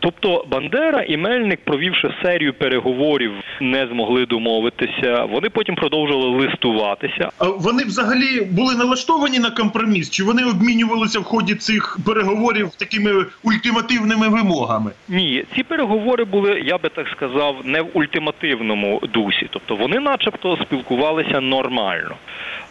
Тобто 0.00 0.44
Бандера 0.50 1.02
і 1.02 1.16
Мельник, 1.16 1.60
провівши 1.64 2.14
серію 2.22 2.54
переговорів, 2.54 3.32
не 3.60 3.86
змогли 3.86 4.26
домовитися. 4.26 5.24
Вони 5.24 5.50
потім 5.50 5.74
продовжували 5.74 6.46
листуватися. 6.46 7.30
А 7.38 7.48
вони 7.48 7.84
взагалі 7.84 8.40
були 8.40 8.74
налаштовані 8.74 9.38
на 9.38 9.50
компроміс? 9.50 10.10
Чи 10.10 10.24
вони 10.24 10.44
обмінювалися 10.44 11.20
в 11.20 11.24
ході 11.24 11.54
цих 11.54 11.98
переговорів 12.06 12.70
такими 12.70 13.24
ультимативними 13.42 14.28
вимогами? 14.28 14.90
Ні, 15.08 15.44
ці 15.54 15.62
переговори 15.62 16.24
були, 16.24 16.62
я 16.66 16.78
би 16.78 16.88
так 16.88 17.08
сказав, 17.08 17.56
не 17.64 17.82
в 17.82 17.86
ультимативному 17.94 19.00
дусі. 19.12 19.48
Тобто 19.50 19.76
вони, 19.76 20.00
начебто, 20.00 20.56
спілкувалися 20.56 21.40
нормально. 21.40 22.14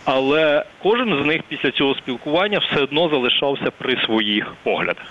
Але 0.06 0.66
кожен 0.84 1.24
з 1.24 1.26
них 1.26 1.42
після 1.50 1.72
цього 1.72 1.96
спілкування 1.96 2.60
все 2.60 2.84
одно 2.84 3.10
залишався 3.10 3.72
при 3.78 4.06
своїх 4.06 4.56
поглядах. 4.64 5.06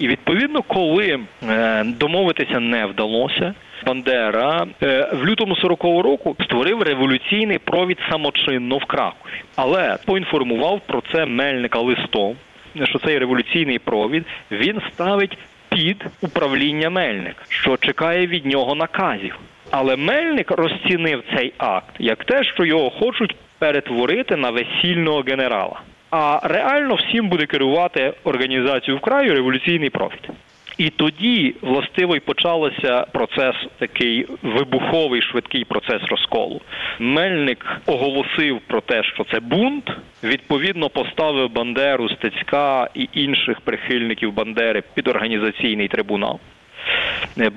І 0.00 0.08
відповідно, 0.08 0.62
коли 0.62 1.18
е, 1.48 1.84
домовитися 1.84 2.60
не 2.60 2.86
вдалося, 2.86 3.54
Бандера 3.86 4.66
е, 4.82 5.08
в 5.12 5.26
лютому 5.26 5.54
40-го 5.54 6.02
року 6.02 6.36
створив 6.44 6.82
революційний 6.82 7.58
провід 7.58 7.98
самочинно 8.10 8.76
в 8.76 8.84
Кракові, 8.84 9.42
але 9.56 9.98
поінформував 10.06 10.80
про 10.86 11.02
це 11.12 11.26
Мельника 11.26 11.78
листом, 11.78 12.36
що 12.84 12.98
цей 12.98 13.18
революційний 13.18 13.78
провід 13.78 14.24
він 14.50 14.80
ставить 14.92 15.38
під 15.68 16.04
управління 16.20 16.90
Мельник, 16.90 17.36
що 17.48 17.76
чекає 17.76 18.26
від 18.26 18.46
нього 18.46 18.74
наказів. 18.74 19.38
Але 19.70 19.96
Мельник 19.96 20.50
розцінив 20.50 21.22
цей 21.36 21.52
акт 21.58 21.94
як 21.98 22.24
те, 22.24 22.44
що 22.44 22.64
його 22.64 22.90
хочуть 22.90 23.36
перетворити 23.58 24.36
на 24.36 24.50
весільного 24.50 25.20
генерала. 25.20 25.80
А 26.10 26.40
реально 26.42 26.94
всім 26.94 27.28
буде 27.28 27.46
керувати 27.46 28.12
організацію 28.24 28.96
в 28.96 29.00
краю 29.00 29.34
революційний 29.34 29.90
профіт. 29.90 30.20
І 30.78 30.90
тоді 30.90 31.54
властиво 31.62 32.16
й 32.16 32.20
почався 32.20 33.06
процес 33.12 33.56
такий 33.78 34.26
вибуховий 34.42 35.22
швидкий 35.22 35.64
процес 35.64 36.02
розколу. 36.10 36.60
Мельник 36.98 37.66
оголосив 37.86 38.60
про 38.66 38.80
те, 38.80 39.02
що 39.04 39.24
це 39.24 39.40
бунт. 39.40 39.90
Відповідно, 40.24 40.88
поставив 40.88 41.52
Бандеру, 41.52 42.08
Стецька 42.08 42.88
і 42.94 43.08
інших 43.12 43.60
прихильників 43.60 44.32
Бандери 44.32 44.82
під 44.94 45.08
організаційний 45.08 45.88
трибунал. 45.88 46.40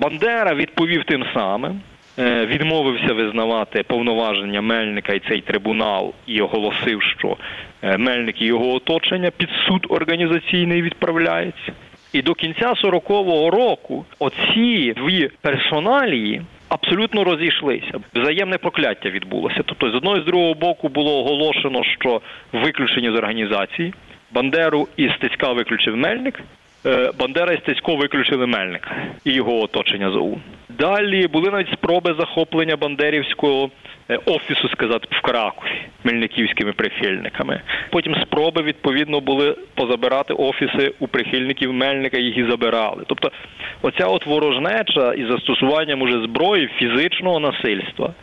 Бандера 0.00 0.54
відповів 0.54 1.04
тим 1.04 1.24
самим. 1.34 1.80
Е, 2.18 2.46
відмовився 2.46 3.12
визнавати 3.12 3.82
повноваження 3.82 4.60
Мельника 4.60 5.12
і 5.12 5.20
цей 5.28 5.40
трибунал 5.40 6.14
і 6.26 6.40
оголосив, 6.40 7.02
що 7.02 7.36
е, 7.82 7.98
Мельник 7.98 8.42
і 8.42 8.46
його 8.46 8.74
оточення 8.74 9.30
під 9.30 9.48
суд 9.66 9.86
організаційний 9.88 10.82
відправляється. 10.82 11.72
І 12.12 12.22
до 12.22 12.34
кінця 12.34 12.72
40-го 12.72 13.50
року 13.50 14.06
оці 14.18 14.94
дві 14.96 15.30
персоналії 15.40 16.42
абсолютно 16.68 17.24
розійшлися. 17.24 18.00
Взаємне 18.14 18.58
прокляття 18.58 19.10
відбулося. 19.10 19.62
Тобто, 19.66 19.90
з 19.90 19.94
одного 19.94 20.16
і 20.16 20.20
з 20.20 20.24
другого 20.24 20.54
боку 20.54 20.88
було 20.88 21.20
оголошено, 21.20 21.84
що 21.84 22.20
виключені 22.52 23.10
з 23.10 23.14
організації. 23.14 23.94
Бандеру 24.30 24.88
і 24.96 25.08
Стецька 25.08 25.52
виключив 25.52 25.96
Мельник. 25.96 26.40
Е, 26.86 27.10
Бандера 27.18 27.52
і 27.52 27.58
Стецько 27.58 27.96
виключили 27.96 28.46
Мельника 28.46 28.96
і 29.24 29.32
його 29.32 29.60
оточення 29.60 30.10
з. 30.10 30.36
Далі 30.78 31.26
були 31.26 31.50
навіть 31.50 31.72
спроби 31.72 32.14
захоплення 32.18 32.76
Бандерівського 32.76 33.70
е, 34.10 34.18
офісу, 34.26 34.68
сказати, 34.68 35.08
в 35.10 35.20
Кракові 35.20 35.70
мельниківськими 36.04 36.72
прихильниками. 36.72 37.60
Потім 37.90 38.14
спроби 38.22 38.62
відповідно 38.62 39.20
були 39.20 39.56
позабирати 39.74 40.34
офіси 40.34 40.92
у 40.98 41.08
прихильників 41.08 41.72
Мельника, 41.72 42.18
їх 42.18 42.36
і 42.36 42.44
забирали. 42.44 43.04
Тобто, 43.06 43.30
оця 43.82 44.06
от 44.06 44.26
ворожнеча 44.26 45.12
із 45.12 45.28
застосуванням 45.28 46.02
уже 46.02 46.22
зброї 46.22 46.70
фізичного 46.78 47.40
насильства 47.40 48.14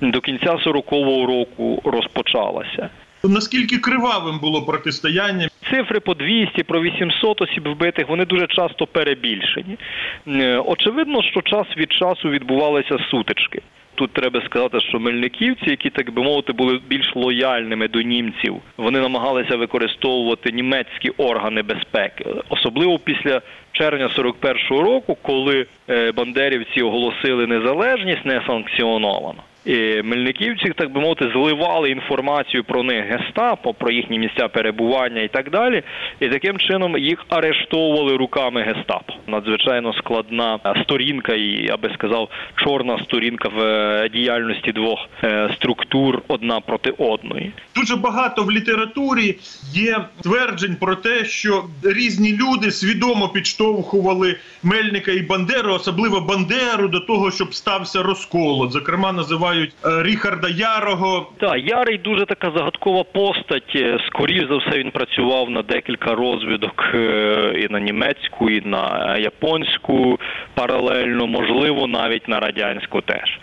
до 0.00 0.20
кінця 0.20 0.52
40-го 0.52 1.26
року 1.26 1.82
розпочалася. 1.84 2.90
Наскільки 3.24 3.78
кривавим 3.78 4.38
було 4.38 4.62
протистояння? 4.62 5.48
Цифри 5.70 6.00
по 6.00 6.14
200, 6.14 6.62
про 6.62 6.80
800 6.80 7.42
осіб 7.42 7.68
вбитих, 7.68 8.08
вони 8.08 8.24
дуже 8.24 8.46
часто 8.46 8.86
перебільшені. 8.86 9.78
Е, 10.26 10.58
Очевидно, 10.58 11.22
що 11.22 11.42
час 11.42 11.66
від 11.76 11.92
часу 11.92 12.28
відбувалися 12.28 12.98
сутички. 13.10 13.62
Тут 13.98 14.12
треба 14.12 14.42
сказати, 14.46 14.80
що 14.80 14.98
мельниківці, 15.00 15.70
які 15.70 15.90
так 15.90 16.10
би 16.10 16.22
мовити, 16.22 16.52
були 16.52 16.80
більш 16.88 17.12
лояльними 17.16 17.88
до 17.88 18.02
німців, 18.02 18.56
вони 18.76 19.00
намагалися 19.00 19.56
використовувати 19.56 20.52
німецькі 20.52 21.10
органи 21.10 21.62
безпеки, 21.62 22.26
особливо 22.48 22.98
після 22.98 23.42
червня 23.72 24.10
41-го 24.18 24.82
року, 24.82 25.18
коли 25.22 25.66
е, 25.90 26.12
бандерівці 26.12 26.82
оголосили 26.82 27.46
незалежність 27.46 28.24
несанкціоновано. 28.24 29.42
І 29.64 30.02
мельниківці, 30.02 30.72
так 30.76 30.92
би 30.92 31.00
мовити, 31.00 31.30
зливали 31.32 31.90
інформацію 31.90 32.64
про 32.64 32.82
них 32.82 33.04
гестапо, 33.04 33.74
про 33.74 33.90
їхні 33.90 34.18
місця 34.18 34.48
перебування 34.48 35.22
і 35.22 35.28
так 35.28 35.50
далі. 35.50 35.82
І 36.20 36.28
таким 36.28 36.58
чином 36.58 36.98
їх 36.98 37.26
арештовували 37.28 38.16
руками 38.16 38.62
гестапо. 38.62 39.12
Надзвичайно 39.26 39.92
складна 39.92 40.58
е, 40.66 40.82
сторінка, 40.84 41.34
і 41.34 41.66
я 41.66 41.76
би 41.76 41.90
сказав, 41.94 42.28
чорна 42.56 43.04
сторінка 43.04 43.48
в 43.48 43.60
е, 43.60 44.08
діяльності 44.08 44.72
двох 44.72 44.98
е, 45.24 45.50
структур 45.56 46.22
одна 46.28 46.60
проти 46.60 46.90
одної. 46.90 47.52
Дуже 47.74 47.96
багато 47.96 48.42
в 48.42 48.50
літературі 48.50 49.36
є 49.74 49.98
тверджень 50.22 50.76
про 50.80 50.94
те, 50.94 51.24
що 51.24 51.64
різні 51.82 52.36
люди 52.36 52.70
свідомо 52.70 53.28
підштовхували 53.28 54.36
Мельника 54.62 55.12
і 55.12 55.20
Бандеру, 55.20 55.72
особливо 55.72 56.20
Бандеру, 56.20 56.88
до 56.88 57.00
того, 57.00 57.30
щоб 57.30 57.54
стався 57.54 58.02
розкол. 58.02 58.62
От, 58.62 58.72
зокрема, 58.72 59.12
називають 59.48 59.72
е, 59.84 60.02
Ріхарда 60.02 60.48
Ярого. 60.48 61.32
Так, 61.40 61.56
Ярий 61.58 61.98
дуже 61.98 62.26
така 62.26 62.50
загадкова 62.56 63.04
постать. 63.04 63.72
Е, 63.76 63.98
Скоріше 64.06 64.46
за 64.50 64.56
все, 64.56 64.78
він 64.78 64.90
працював 64.90 65.50
на 65.50 65.62
декілька 65.62 66.14
розвідок 66.14 66.90
е, 66.94 67.52
і 67.56 67.72
на 67.72 67.80
німецьку, 67.80 68.50
і 68.50 68.60
на 68.68 69.16
японську 69.16 70.18
паралельно, 70.54 71.26
можливо, 71.26 71.86
навіть 71.86 72.28
на 72.28 72.40
радянську 72.40 73.00
теж. 73.00 73.38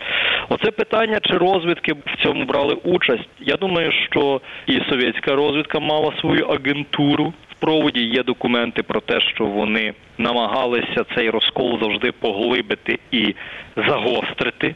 Оце 0.48 0.70
питання, 0.70 1.20
чи 1.22 1.36
розвідки 1.36 1.92
в 1.92 2.22
цьому 2.22 2.44
брали 2.44 2.74
участь. 2.74 3.28
Я 3.40 3.56
думаю, 3.56 3.92
що 4.10 4.40
і 4.66 4.80
совєтська 4.90 5.34
розвідка 5.34 5.80
мала 5.80 6.12
свою 6.20 6.46
агентуру. 6.46 7.32
Проводі 7.60 8.00
є 8.00 8.22
документи 8.22 8.82
про 8.82 9.00
те, 9.00 9.20
що 9.20 9.44
вони 9.44 9.94
намагалися 10.18 11.04
цей 11.14 11.30
розкол 11.30 11.78
завжди 11.82 12.12
поглибити 12.12 12.98
і 13.10 13.34
загострити. 13.76 14.74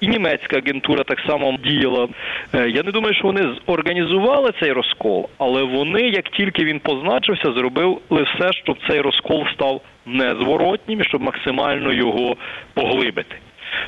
І 0.00 0.08
німецька 0.08 0.56
агентура 0.58 1.04
так 1.04 1.20
само 1.26 1.58
діяла. 1.64 2.08
Е, 2.54 2.68
Я 2.68 2.82
не 2.82 2.92
думаю, 2.92 3.14
що 3.14 3.26
вони 3.26 3.48
зорганізували 3.68 4.50
цей 4.60 4.72
розкол, 4.72 5.28
але 5.38 5.62
вони, 5.62 6.02
як 6.02 6.28
тільки 6.28 6.64
він 6.64 6.80
позначився, 6.80 7.52
зробили 7.52 7.98
все, 8.10 8.52
щоб 8.52 8.78
цей 8.88 9.00
розкол 9.00 9.44
став 9.54 9.80
незворотнім 10.06 11.04
щоб 11.04 11.22
максимально 11.22 11.92
його 11.92 12.36
поглибити. 12.74 13.36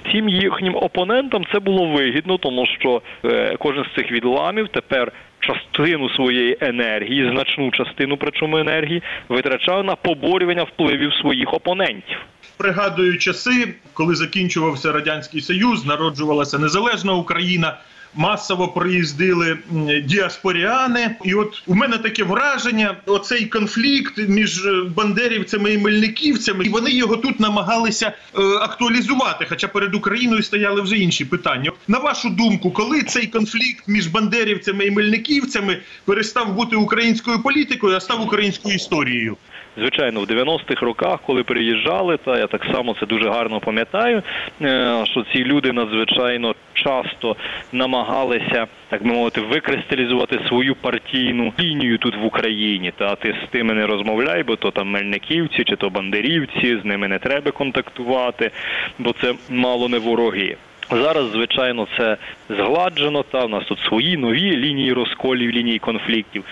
Всім 0.08 0.28
їхнім 0.28 0.76
опонентам 0.76 1.44
це 1.52 1.60
було 1.60 1.86
вигідно, 1.86 2.38
тому 2.38 2.66
що 2.66 3.02
е, 3.24 3.56
кожен 3.58 3.84
з 3.84 3.94
цих 3.96 4.12
відламів 4.12 4.68
тепер 4.68 5.12
частину 5.42 6.10
своєї 6.10 6.58
енергії, 6.60 7.30
значну 7.34 7.70
частину 7.70 8.16
причому 8.16 8.56
енергії, 8.56 9.02
витрачав 9.28 9.84
на 9.84 9.96
поборювання 9.96 10.62
впливів 10.62 11.14
своїх 11.14 11.54
опонентів. 11.54 12.18
Пригадую 12.56 13.18
часи, 13.18 13.74
коли 13.92 14.14
закінчувався 14.14 14.92
радянський 14.92 15.40
союз, 15.40 15.86
народжувалася 15.86 16.58
незалежна 16.58 17.12
Україна. 17.12 17.78
Масово 18.14 18.68
приїздили 18.68 19.58
діаспоріани, 20.04 21.16
і 21.24 21.34
от 21.34 21.62
у 21.66 21.74
мене 21.74 21.98
таке 21.98 22.24
враження: 22.24 22.96
оцей 23.06 23.46
конфлікт 23.46 24.18
між 24.28 24.66
е, 24.66 24.82
бандерівцями 24.96 25.72
і 25.72 25.78
мельниківцями, 25.78 26.64
і 26.64 26.68
вони 26.68 26.90
його 26.90 27.16
тут 27.16 27.40
намагалися 27.40 28.06
е, 28.06 28.42
актуалізувати. 28.42 29.46
Хоча 29.48 29.68
перед 29.68 29.94
Україною 29.94 30.42
стояли 30.42 30.80
вже 30.80 30.96
інші 30.96 31.24
питання. 31.24 31.72
На 31.88 31.98
вашу 31.98 32.30
думку, 32.30 32.70
коли 32.70 33.02
цей 33.02 33.26
конфлікт 33.26 33.84
між 33.88 34.06
бандерівцями 34.06 34.84
і 34.84 34.90
мельниківцями 34.90 35.78
перестав 36.04 36.54
бути 36.54 36.76
українською 36.76 37.42
політикою, 37.42 37.96
а 37.96 38.00
став 38.00 38.22
українською 38.22 38.74
історією? 38.74 39.36
Звичайно, 39.76 40.20
в 40.20 40.24
90-х 40.24 40.82
роках, 40.82 41.20
коли 41.26 41.42
приїжджали, 41.42 42.16
та 42.16 42.38
я 42.38 42.46
так 42.46 42.64
само 42.72 42.94
це 43.00 43.06
дуже 43.06 43.30
гарно 43.30 43.60
пам'ятаю, 43.60 44.22
е, 44.62 45.04
що 45.10 45.24
ці 45.32 45.38
люди 45.38 45.72
надзвичайно 45.72 46.54
часто 46.74 47.36
намагалися, 47.72 48.01
так 48.88 49.02
би 49.02 49.12
мовити, 49.12 49.40
викристалізувати 49.40 50.40
свою 50.48 50.74
партійну 50.74 51.52
лінію 51.60 51.98
тут 51.98 52.16
в 52.16 52.24
Україні. 52.24 52.92
Та 52.96 53.14
ти 53.14 53.34
з 53.46 53.50
тими 53.50 53.74
не 53.74 53.86
розмовляй, 53.86 54.42
бо 54.42 54.56
то 54.56 54.70
там 54.70 54.90
мельниківці 54.90 55.64
чи 55.64 55.76
то 55.76 55.90
бандерівці, 55.90 56.78
з 56.82 56.84
ними 56.84 57.08
не 57.08 57.18
треба 57.18 57.50
контактувати, 57.50 58.50
бо 58.98 59.12
це 59.12 59.34
мало 59.50 59.88
не 59.88 59.98
вороги. 59.98 60.56
Зараз, 60.90 61.30
звичайно, 61.30 61.86
це 61.96 62.16
згладжено. 62.48 63.22
Та 63.22 63.44
в 63.44 63.48
нас 63.48 63.64
тут 63.64 63.78
свої 63.78 64.16
нові 64.16 64.56
лінії 64.56 64.92
розколів, 64.92 65.50
лінії 65.50 65.78
конфліктів. 65.78 66.44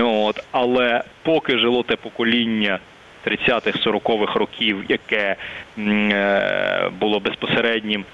От 0.00 0.44
але 0.52 1.02
поки 1.22 1.58
жило 1.58 1.82
те 1.82 1.96
покоління 1.96 2.78
30-х, 3.26 3.86
40-х 3.86 4.38
років, 4.38 4.84
яке 4.88 5.36
е, 5.78 6.90
було 7.00 7.20
безпосереднім 7.20 8.04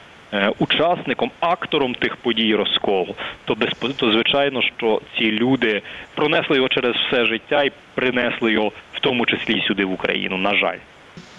учасником, 0.59 1.31
актором 1.41 1.95
тих 1.95 2.17
подій 2.17 2.55
розколу, 2.55 3.15
то 3.45 3.55
безпо- 3.55 3.93
то 3.97 4.13
звичайно, 4.13 4.63
що 4.77 5.01
ці 5.19 5.33
люди 5.33 5.83
пронесли 6.15 6.57
його 6.57 6.69
через 6.69 6.95
все 6.97 7.27
життя 7.27 7.63
і 7.65 7.73
принесли 7.95 8.53
його 8.53 8.73
в 8.93 9.01
тому 9.01 9.27
числі 9.27 9.55
і 9.59 9.67
сюди 9.69 9.85
в 9.85 9.93
Україну. 9.93 10.37
На 10.37 10.55
жаль. 10.55 10.79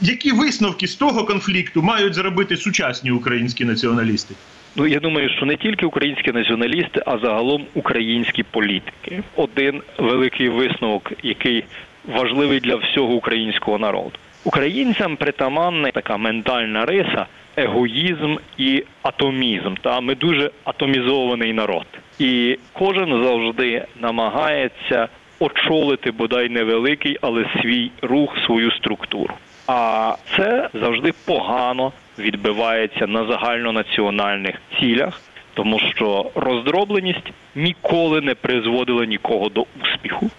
Які 0.01 0.31
висновки 0.31 0.88
з 0.88 0.95
того 0.95 1.25
конфлікту 1.25 1.81
мають 1.81 2.13
зробити 2.13 2.58
сучасні 2.58 3.12
українські 3.12 3.65
націоналісти? 3.65 4.36
Ну 4.75 4.88
я 4.88 4.99
думаю, 4.99 5.29
що 5.29 5.45
не 5.45 5.55
тільки 5.55 5.86
українські 5.86 6.31
націоналісти, 6.31 7.03
а 7.05 7.17
загалом 7.17 7.65
українські 7.73 8.43
політики. 8.43 9.23
Один 9.36 9.81
великий 9.97 10.49
висновок, 10.49 11.12
який 11.23 11.63
важливий 12.05 12.60
для 12.60 12.75
всього 12.75 13.13
українського 13.13 13.77
народу. 13.77 14.12
Українцям 14.43 15.15
притаманна 15.17 15.91
така 15.91 16.17
ментальна 16.17 16.86
риса, 16.86 17.25
егоїзм 17.57 18.35
і 18.57 18.83
атомізм. 19.01 19.73
Та 19.81 20.01
ми 20.01 20.15
дуже 20.15 20.51
атомізований 20.63 21.53
народ, 21.53 21.85
і 22.19 22.59
кожен 22.73 23.23
завжди 23.23 23.85
намагається 23.99 25.07
очолити 25.39 26.11
бодай 26.11 26.49
невеликий, 26.49 27.17
але 27.21 27.45
свій 27.61 27.91
рух, 28.01 28.37
свою 28.45 28.71
структуру. 28.71 29.33
А 29.67 30.15
це 30.35 30.69
завжди 30.73 31.11
погано 31.25 31.91
відбивається 32.19 33.07
на 33.07 33.25
загальнонаціональних 33.25 34.55
цілях, 34.79 35.21
тому 35.53 35.79
що 35.79 36.31
роздробленість 36.35 37.31
ніколи 37.55 38.21
не 38.21 38.35
призводила 38.35 39.05
нікого 39.05 39.49
до 39.49 39.65
успіху. 39.83 40.29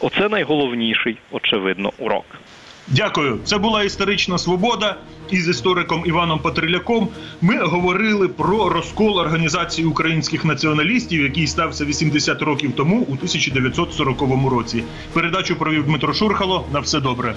Оце 0.00 0.28
найголовніший, 0.28 1.16
очевидно, 1.30 1.92
урок. 1.98 2.24
Дякую. 2.88 3.38
Це 3.44 3.58
була 3.58 3.82
історична 3.82 4.38
свобода. 4.38 4.96
Із 5.30 5.48
істориком 5.48 6.02
Іваном 6.06 6.38
Патриляком 6.38 7.08
ми 7.40 7.58
говорили 7.58 8.28
про 8.28 8.68
розкол 8.68 9.18
організації 9.18 9.86
українських 9.86 10.44
націоналістів, 10.44 11.22
який 11.22 11.46
стався 11.46 11.84
80 11.84 12.42
років 12.42 12.72
тому 12.76 12.96
у 12.96 13.12
1940 13.12 14.50
році. 14.50 14.84
Передачу 15.12 15.56
провів 15.56 15.84
Дмитро 15.86 16.14
Шурхало. 16.14 16.66
На 16.72 16.80
все 16.80 17.00
добре. 17.00 17.34